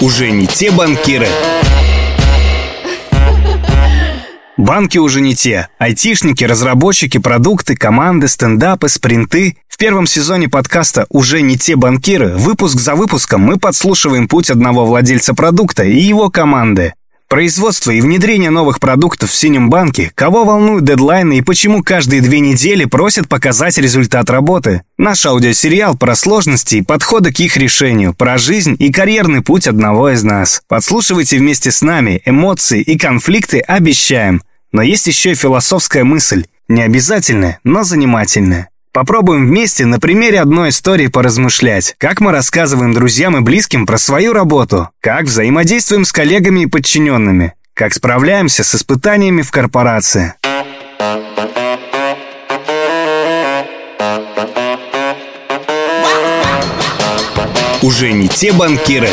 Уже 0.00 0.30
не 0.30 0.46
те 0.46 0.70
банкиры. 0.70 1.28
Банки 4.56 4.96
уже 4.96 5.20
не 5.20 5.34
те. 5.34 5.68
Айтишники, 5.78 6.42
разработчики, 6.44 7.18
продукты, 7.18 7.76
команды, 7.76 8.28
стендапы, 8.28 8.88
спринты. 8.88 9.58
В 9.68 9.76
первом 9.76 10.06
сезоне 10.06 10.48
подкаста 10.48 11.06
«Уже 11.10 11.42
не 11.42 11.58
те 11.58 11.76
банкиры» 11.76 12.34
выпуск 12.34 12.80
за 12.80 12.94
выпуском 12.94 13.42
мы 13.42 13.58
подслушиваем 13.58 14.26
путь 14.26 14.48
одного 14.48 14.86
владельца 14.86 15.34
продукта 15.34 15.84
и 15.84 15.98
его 15.98 16.30
команды. 16.30 16.94
Производство 17.30 17.92
и 17.92 18.00
внедрение 18.00 18.50
новых 18.50 18.80
продуктов 18.80 19.30
в 19.30 19.36
синем 19.36 19.70
банке, 19.70 20.10
кого 20.16 20.42
волнуют 20.42 20.82
дедлайны 20.82 21.38
и 21.38 21.42
почему 21.42 21.84
каждые 21.84 22.22
две 22.22 22.40
недели 22.40 22.86
просят 22.86 23.28
показать 23.28 23.78
результат 23.78 24.28
работы. 24.30 24.82
Наш 24.98 25.24
аудиосериал 25.26 25.96
про 25.96 26.16
сложности 26.16 26.74
и 26.74 26.82
подходы 26.82 27.32
к 27.32 27.38
их 27.38 27.56
решению, 27.56 28.14
про 28.14 28.36
жизнь 28.36 28.74
и 28.80 28.90
карьерный 28.90 29.42
путь 29.42 29.68
одного 29.68 30.10
из 30.10 30.24
нас. 30.24 30.62
Подслушивайте 30.66 31.38
вместе 31.38 31.70
с 31.70 31.82
нами, 31.82 32.20
эмоции 32.24 32.82
и 32.82 32.98
конфликты 32.98 33.60
обещаем. 33.60 34.42
Но 34.72 34.82
есть 34.82 35.06
еще 35.06 35.30
и 35.30 35.36
философская 35.36 36.02
мысль, 36.02 36.46
не 36.66 36.82
обязательная, 36.82 37.60
но 37.62 37.84
занимательная. 37.84 38.69
Попробуем 38.92 39.46
вместе 39.46 39.86
на 39.86 40.00
примере 40.00 40.40
одной 40.40 40.70
истории 40.70 41.06
поразмышлять, 41.06 41.94
как 41.98 42.20
мы 42.20 42.32
рассказываем 42.32 42.92
друзьям 42.92 43.36
и 43.36 43.40
близким 43.40 43.86
про 43.86 43.98
свою 43.98 44.32
работу, 44.32 44.88
как 45.00 45.26
взаимодействуем 45.26 46.04
с 46.04 46.10
коллегами 46.10 46.62
и 46.62 46.66
подчиненными, 46.66 47.54
как 47.74 47.94
справляемся 47.94 48.64
с 48.64 48.74
испытаниями 48.74 49.42
в 49.42 49.52
корпорации. 49.52 50.34
Уже 57.82 58.12
не 58.12 58.28
те 58.28 58.52
банкиры, 58.52 59.08